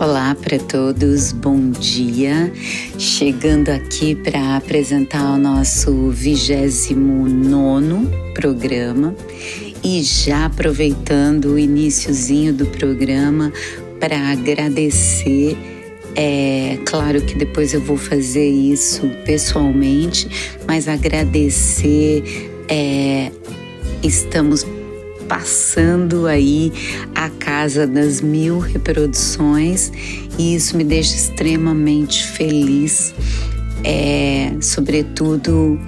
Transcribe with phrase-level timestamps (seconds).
[0.00, 2.50] Olá para todos, bom dia.
[2.98, 9.14] Chegando aqui para apresentar o nosso 29 programa
[9.84, 13.52] e já aproveitando o iníciozinho do programa
[14.00, 15.54] para agradecer.
[16.16, 22.50] É claro que depois eu vou fazer isso pessoalmente, mas agradecer.
[22.70, 23.30] É,
[24.02, 24.64] estamos
[25.30, 26.72] passando aí
[27.14, 29.92] a casa das mil reproduções
[30.36, 33.14] e isso me deixa extremamente feliz,
[33.84, 35.78] é, sobretudo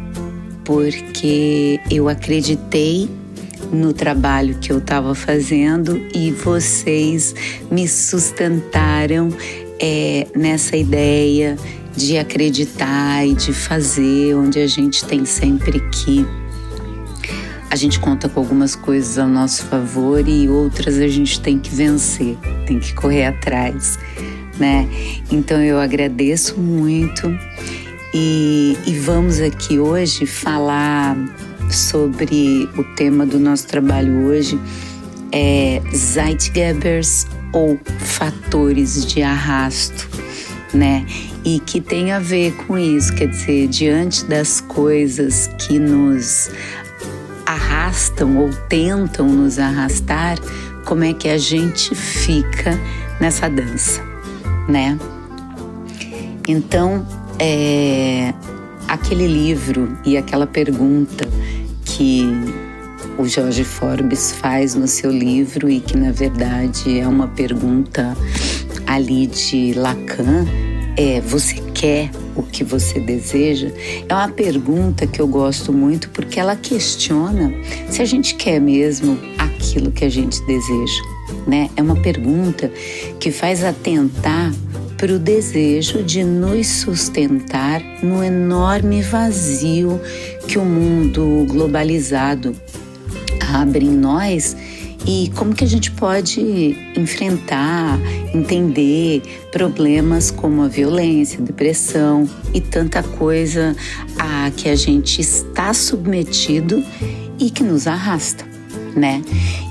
[0.64, 3.10] porque eu acreditei
[3.72, 7.34] no trabalho que eu estava fazendo e vocês
[7.68, 9.28] me sustentaram
[9.80, 11.56] é, nessa ideia
[11.96, 16.24] de acreditar e de fazer, onde a gente tem sempre que
[17.72, 21.74] a gente conta com algumas coisas ao nosso favor e outras a gente tem que
[21.74, 23.98] vencer, tem que correr atrás,
[24.58, 24.86] né?
[25.30, 27.34] Então eu agradeço muito
[28.12, 31.16] e, e vamos aqui hoje falar
[31.70, 34.60] sobre o tema do nosso trabalho hoje
[35.32, 40.10] é Zeitgebers ou fatores de arrasto,
[40.74, 41.06] né?
[41.42, 46.50] E que tem a ver com isso, quer dizer, diante das coisas que nos
[47.92, 50.38] arrastam ou tentam nos arrastar,
[50.86, 52.78] como é que a gente fica
[53.20, 54.02] nessa dança,
[54.66, 54.98] né?
[56.48, 57.06] Então,
[57.38, 58.32] é,
[58.88, 61.28] aquele livro e aquela pergunta
[61.84, 62.26] que
[63.18, 68.16] o Jorge Forbes faz no seu livro e que na verdade é uma pergunta
[68.86, 70.46] ali de Lacan
[70.96, 73.70] é você quer o que você deseja?
[74.08, 77.52] É uma pergunta que eu gosto muito porque ela questiona
[77.88, 81.02] se a gente quer mesmo aquilo que a gente deseja,
[81.46, 81.70] né?
[81.76, 82.70] É uma pergunta
[83.18, 84.52] que faz atentar
[84.96, 90.00] para o desejo de nos sustentar no enorme vazio
[90.46, 92.54] que o mundo globalizado
[93.52, 94.56] abre em nós
[95.06, 97.98] e como que a gente pode enfrentar,
[98.32, 103.76] entender problemas como a violência, a depressão e tanta coisa
[104.18, 106.82] a que a gente está submetido
[107.38, 108.44] e que nos arrasta,
[108.94, 109.22] né?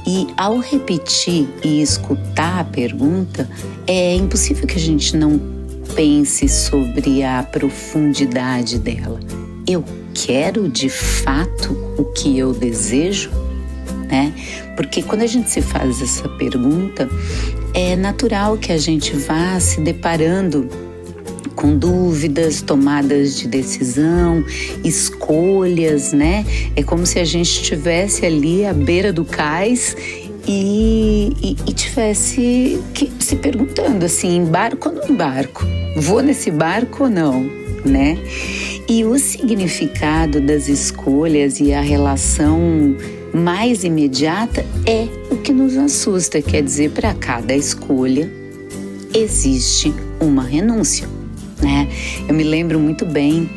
[0.05, 3.49] E ao repetir e escutar a pergunta,
[3.87, 5.39] é impossível que a gente não
[5.95, 9.19] pense sobre a profundidade dela.
[9.67, 13.40] Eu quero de fato o que eu desejo?
[14.11, 14.33] Né?
[14.75, 17.09] Porque quando a gente se faz essa pergunta,
[17.73, 20.69] é natural que a gente vá se deparando
[21.55, 24.43] com dúvidas, tomadas de decisão,
[24.83, 26.45] escolhas, né?
[26.75, 29.95] É como se a gente estivesse ali à beira do cais
[30.47, 35.65] e, e, e tivesse que, se perguntando assim: embarco ou não embarco?
[35.95, 37.43] Vou nesse barco ou não?
[37.85, 38.17] Né?
[38.87, 42.95] E o significado das escolhas e a relação
[43.33, 48.29] mais imediata é o que nos assusta, quer dizer, para cada escolha
[49.13, 51.07] existe uma renúncia,
[51.61, 51.87] né?
[52.27, 53.49] Eu me lembro muito bem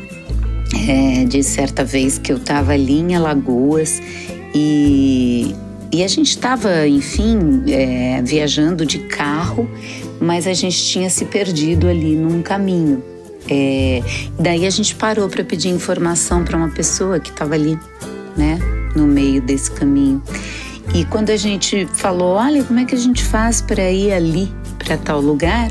[0.89, 4.01] é, de certa vez que eu estava ali em Alagoas
[4.55, 5.55] e,
[5.93, 9.69] e a gente estava, enfim, é, viajando de carro,
[10.21, 13.03] mas a gente tinha se perdido ali num caminho.
[13.49, 14.03] É,
[14.39, 17.79] daí a gente parou para pedir informação para uma pessoa que estava ali,
[18.37, 18.59] né?
[18.95, 20.23] No meio desse caminho.
[20.95, 24.53] E quando a gente falou, olha, como é que a gente faz para ir ali,
[24.79, 25.71] para tal lugar?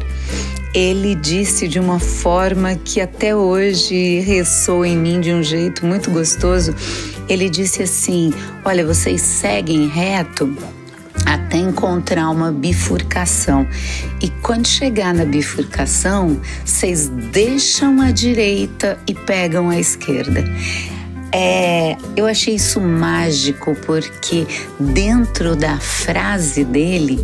[0.74, 6.10] Ele disse de uma forma que até hoje ressoa em mim de um jeito muito
[6.10, 6.74] gostoso.
[7.30, 8.34] Ele disse assim:
[8.66, 10.58] Olha, vocês seguem reto
[11.28, 13.68] até encontrar uma bifurcação.
[14.20, 20.44] E quando chegar na bifurcação, vocês deixam a direita e pegam a esquerda.
[21.34, 24.46] É, eu achei isso mágico porque
[24.80, 27.20] dentro da frase dele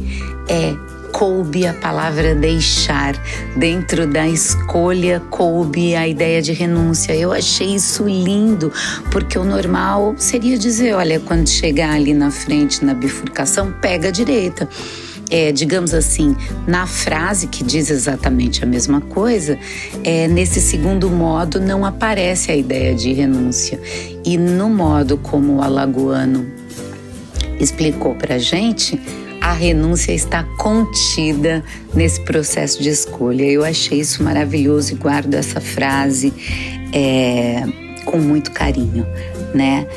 [0.48, 0.76] é
[1.12, 3.16] coube a palavra deixar,
[3.56, 7.14] dentro da escolha coube a ideia de renúncia.
[7.16, 8.72] Eu achei isso lindo,
[9.12, 14.12] porque o normal seria dizer: olha, quando chegar ali na frente, na bifurcação, pega a
[14.12, 14.68] direita
[15.30, 16.36] é, digamos assim,
[16.68, 19.58] na frase que diz exatamente a mesma coisa,
[20.04, 23.80] é, nesse segundo modo não aparece a ideia de renúncia.
[24.26, 26.48] E no modo como o alagoano
[27.60, 29.00] explicou para gente,
[29.42, 33.44] a renúncia está contida nesse processo de escolha.
[33.44, 36.34] Eu achei isso maravilhoso e guardo essa frase
[36.92, 37.64] é,
[38.06, 39.06] com muito carinho,
[39.54, 39.88] né?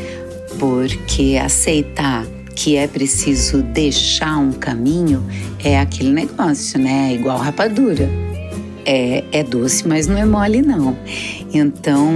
[0.59, 5.25] Porque aceitar que é preciso deixar um caminho,
[5.63, 7.11] é aquele negócio, né?
[7.11, 8.09] É igual rapadura.
[8.85, 10.97] É, é doce, mas não é mole, não.
[11.53, 12.11] Então,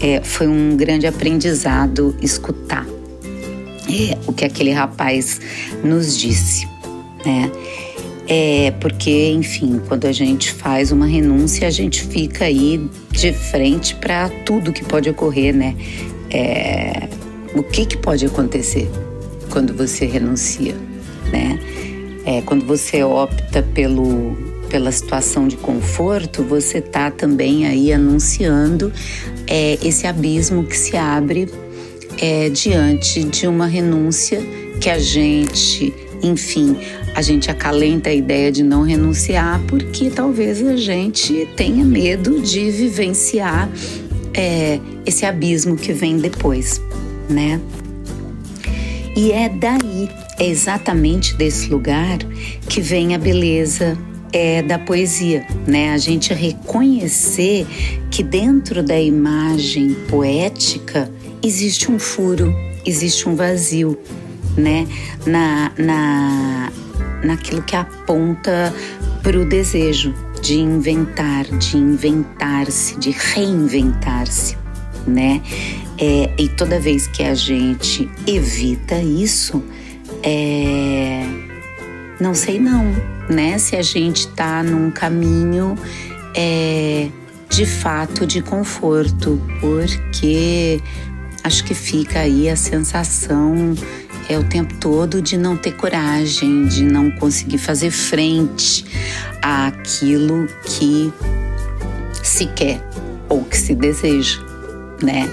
[0.00, 2.86] é, foi um grande aprendizado escutar
[3.88, 5.40] é, o que aquele rapaz
[5.82, 6.68] nos disse,
[7.24, 7.50] né?
[8.28, 13.94] É porque, enfim, quando a gente faz uma renúncia, a gente fica aí de frente
[13.96, 15.74] para tudo que pode ocorrer, né?
[16.30, 17.08] É,
[17.54, 18.88] o que, que pode acontecer
[19.52, 20.74] quando você renuncia,
[21.30, 21.58] né?
[22.24, 24.34] É, quando você opta pelo,
[24.70, 28.90] pela situação de conforto, você está também aí anunciando
[29.46, 31.48] é, esse abismo que se abre
[32.18, 34.40] é, diante de uma renúncia
[34.80, 36.76] que a gente, enfim,
[37.14, 42.70] a gente acalenta a ideia de não renunciar porque talvez a gente tenha medo de
[42.70, 43.68] vivenciar
[44.32, 46.80] é, esse abismo que vem depois,
[47.28, 47.60] né?
[49.14, 52.18] E é daí, é exatamente desse lugar
[52.68, 53.96] que vem a beleza
[54.32, 55.92] é, da poesia, né?
[55.92, 57.66] A gente reconhecer
[58.10, 61.12] que dentro da imagem poética
[61.42, 62.54] existe um furo,
[62.86, 63.98] existe um vazio,
[64.56, 64.88] né?
[65.26, 66.72] Na, na,
[67.22, 68.74] naquilo que aponta
[69.22, 74.56] para o desejo de inventar, de inventar-se, de reinventar-se,
[75.06, 75.42] né?
[75.98, 79.62] É, e toda vez que a gente evita isso,
[80.22, 81.24] é,
[82.20, 82.84] não sei não,
[83.28, 83.58] né?
[83.58, 85.76] Se a gente está num caminho
[86.34, 87.08] é,
[87.48, 90.80] de fato de conforto, porque
[91.44, 93.74] acho que fica aí a sensação
[94.28, 98.84] é o tempo todo de não ter coragem, de não conseguir fazer frente
[99.42, 101.12] àquilo que
[102.22, 102.80] se quer
[103.28, 104.40] ou que se deseja,
[105.02, 105.28] né?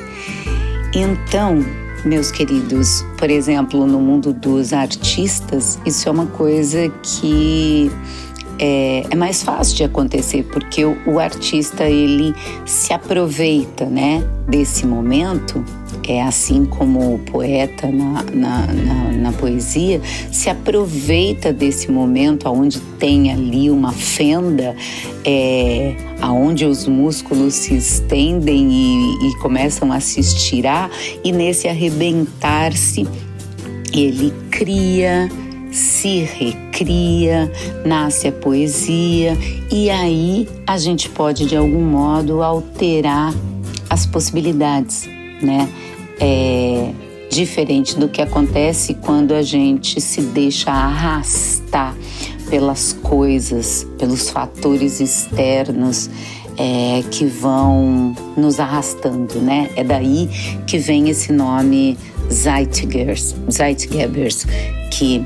[0.93, 1.63] Então,
[2.03, 7.91] meus queridos, por exemplo, no mundo dos artistas, isso é uma coisa que
[8.57, 14.85] é, é, mais fácil de acontecer porque o, o, artista ele se aproveita né desse
[14.85, 15.63] momento
[16.09, 20.01] é assim como o poeta na, na, na, na poesia
[20.31, 24.75] se aproveita desse momento onde tem ali uma fenda
[25.23, 30.89] é, aonde os músculos se estendem e, e começam a se estirar
[31.23, 33.07] e nesse arrebentar-se
[33.93, 35.29] ele cria
[35.71, 37.51] se recria,
[37.85, 39.37] nasce a poesia
[39.71, 43.31] e aí a gente pode de algum modo alterar
[43.87, 45.07] as possibilidades,
[45.41, 45.69] né?
[46.19, 46.91] É
[47.29, 51.95] diferente do que acontece quando a gente se deixa arrastar
[52.49, 56.09] pelas coisas, pelos fatores externos
[56.57, 59.69] é, que vão nos arrastando, né?
[59.75, 60.27] É daí
[60.65, 61.97] que vem esse nome
[62.31, 64.45] Zeitgeist, Zeitgebers,
[64.91, 65.23] que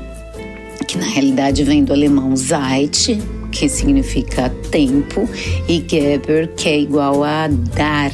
[0.86, 3.18] que na realidade vem do alemão Zeit,
[3.50, 5.26] que significa tempo,
[5.66, 8.12] e Geber, que é igual a dar.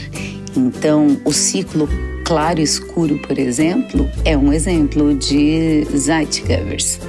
[0.56, 1.88] Então, o ciclo
[2.30, 7.00] claro escuro, por exemplo, é um exemplo de Zeitgebers,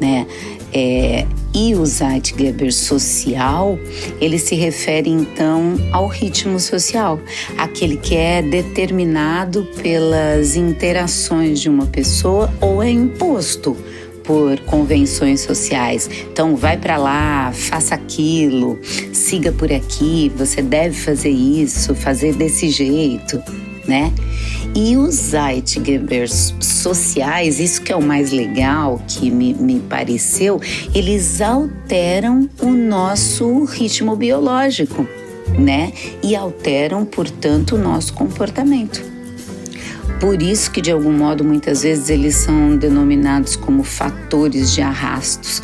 [0.00, 0.26] né?
[0.72, 1.24] É,
[1.54, 3.78] e o Zeitgeber social,
[4.20, 7.20] ele se refere então ao ritmo social,
[7.56, 13.76] aquele que é determinado pelas interações de uma pessoa ou é imposto
[14.24, 16.10] por convenções sociais.
[16.32, 18.76] Então, vai para lá, faça aquilo,
[19.12, 23.40] siga por aqui, você deve fazer isso, fazer desse jeito,
[23.86, 24.12] né?
[24.76, 30.60] E os Zeitgebers sociais, isso que é o mais legal que me, me pareceu,
[30.92, 35.06] eles alteram o nosso ritmo biológico,
[35.56, 35.92] né?
[36.22, 39.00] E alteram, portanto, o nosso comportamento.
[40.18, 45.62] Por isso que de algum modo muitas vezes eles são denominados como fatores de arrastos,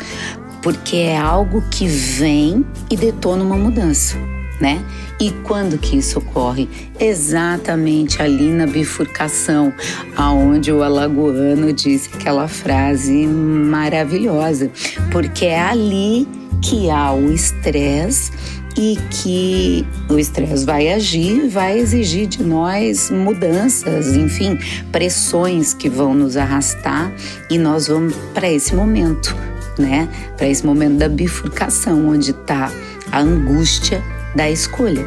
[0.61, 4.17] porque é algo que vem e detona uma mudança,
[4.61, 4.81] né?
[5.19, 6.69] E quando que isso ocorre?
[6.99, 9.73] Exatamente ali na bifurcação,
[10.15, 14.71] aonde o alagoano disse aquela frase maravilhosa,
[15.11, 16.27] porque é ali
[16.61, 18.31] que há o estresse
[18.77, 24.57] e que o estresse vai agir, vai exigir de nós mudanças, enfim,
[24.91, 27.11] pressões que vão nos arrastar
[27.49, 29.35] e nós vamos para esse momento,
[29.77, 30.07] né?
[30.37, 32.71] Para esse momento da bifurcação, onde está
[33.11, 34.01] a angústia
[34.35, 35.05] da escolha.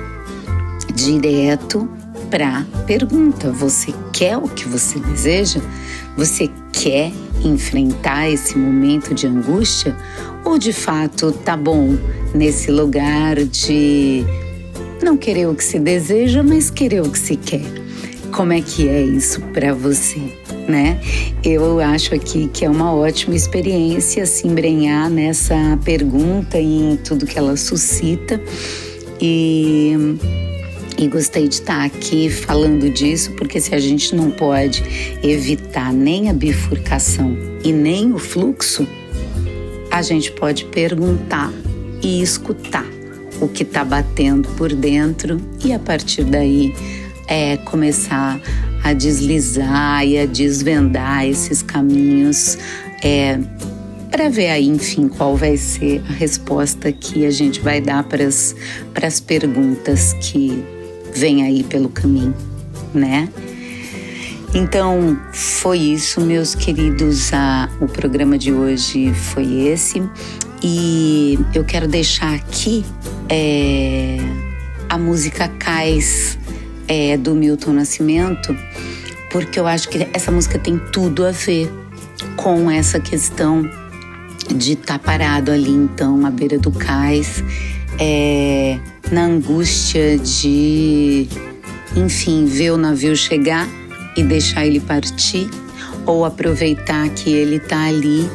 [0.95, 1.88] Direto
[2.31, 5.61] para pergunta: você quer o que você deseja?
[6.16, 7.12] Você quer
[7.43, 9.97] enfrentar esse momento de angústia?
[10.45, 11.97] Ou de fato tá bom
[12.35, 14.25] nesse lugar de
[15.02, 17.64] não querer o que se deseja, mas querer o que se quer?
[18.31, 20.21] Como é que é isso para você?
[20.69, 21.00] né?
[21.43, 27.26] Eu acho aqui que é uma ótima experiência se embrenhar nessa pergunta e em tudo
[27.26, 28.40] que ela suscita.
[29.21, 29.92] E,
[30.99, 34.83] e gostei de estar aqui falando disso, porque se a gente não pode
[35.23, 38.87] evitar nem a bifurcação e nem o fluxo,
[39.90, 41.52] a gente pode perguntar
[42.02, 42.87] e escutar
[43.40, 46.75] o que está batendo por dentro e a partir daí
[47.26, 48.40] é começar
[48.83, 52.59] a deslizar e a desvendar esses caminhos
[53.02, 53.38] é,
[54.14, 58.23] para ver aí, enfim, qual vai ser a resposta que a gente vai dar para
[59.09, 60.62] as perguntas que
[61.12, 62.33] vêm aí pelo caminho,
[62.94, 63.28] né?
[64.54, 67.33] Então, foi isso, meus queridos.
[67.80, 70.00] O programa de hoje foi esse.
[70.62, 72.85] E eu quero deixar aqui
[73.28, 74.18] é,
[74.88, 76.38] a música Cais
[76.87, 78.56] é, do Milton Nascimento,
[79.28, 81.68] porque eu acho que essa música tem tudo a ver
[82.37, 83.68] com essa questão
[84.48, 87.42] de estar tá parado ali, então, à beira do cais,
[87.98, 88.78] é,
[89.10, 91.28] na angústia de,
[91.96, 93.68] enfim, ver o navio chegar
[94.16, 95.48] e deixar ele partir,
[96.06, 98.28] ou aproveitar que ele está ali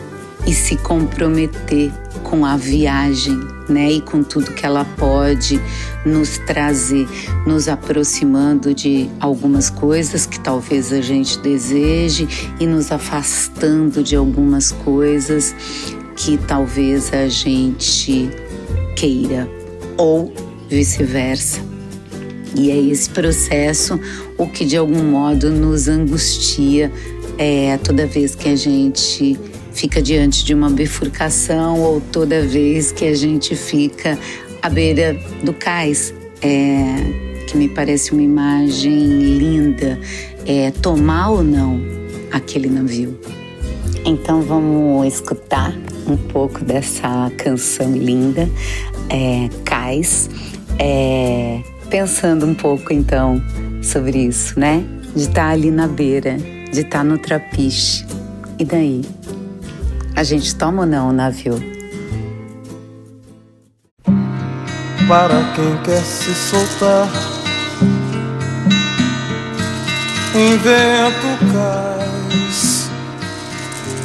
[0.47, 1.91] e se comprometer
[2.23, 3.91] com a viagem, né?
[3.91, 5.61] E com tudo que ela pode
[6.05, 7.07] nos trazer,
[7.45, 12.27] nos aproximando de algumas coisas que talvez a gente deseje
[12.59, 15.55] e nos afastando de algumas coisas
[16.19, 18.29] que talvez a gente
[18.95, 19.49] queira
[19.97, 20.31] ou
[20.69, 21.61] vice-versa.
[22.55, 23.99] E é esse processo
[24.37, 26.91] o que de algum modo nos angustia
[27.37, 29.39] é, toda vez que a gente
[29.71, 34.19] fica diante de uma bifurcação ou toda vez que a gente fica
[34.61, 39.97] à beira do cais, é, que me parece uma imagem linda,
[40.45, 41.79] é tomar ou não
[42.29, 43.17] aquele navio.
[44.03, 45.73] Então vamos escutar
[46.11, 48.49] um pouco dessa canção linda,
[49.09, 50.29] é, Cais,
[50.77, 53.41] é, pensando um pouco então
[53.81, 54.83] sobre isso, né?
[55.15, 56.37] De estar tá ali na beira,
[56.71, 58.05] de estar tá no trapiche.
[58.57, 59.01] E daí?
[60.15, 61.55] A gente toma ou não o navio?
[65.07, 67.09] Para quem quer se soltar,
[70.35, 72.88] invento cais,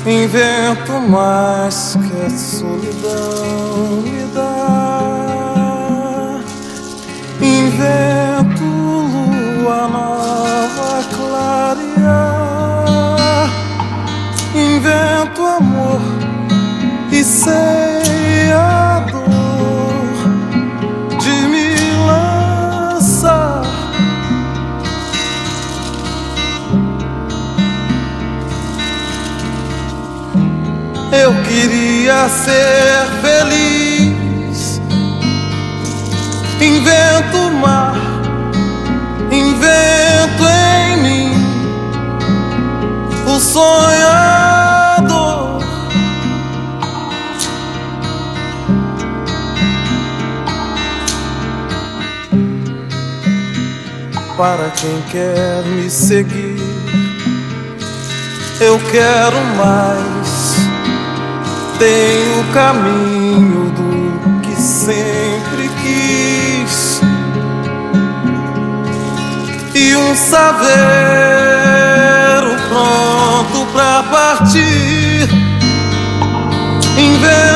[0.06, 5.60] invento mais que a solidão me dá,
[7.40, 12.30] invento lua nova clarear,
[14.54, 16.00] invento amor
[17.10, 17.93] e sei
[31.22, 34.80] Eu queria ser feliz,
[36.60, 37.96] invento o mar,
[39.30, 41.32] invento em mim
[43.26, 43.94] o sonho.
[54.36, 56.60] para quem quer me seguir.
[58.60, 60.23] Eu quero mais,
[61.78, 67.00] tenho o caminho do que sempre quis
[69.74, 70.74] e um saveiro
[72.68, 75.28] pronto pra partir.
[76.96, 77.53] Invento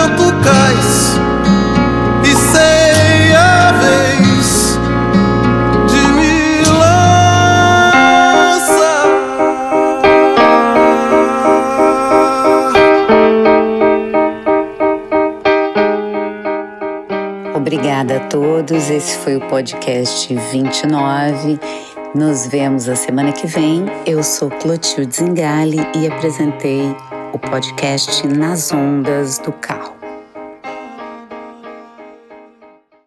[18.29, 18.91] todos.
[18.91, 21.59] Esse foi o podcast 29.
[22.15, 23.87] Nos vemos a semana que vem.
[24.07, 26.95] Eu sou Clotilde Zingali e apresentei
[27.33, 29.78] o podcast Nas Ondas do Carro.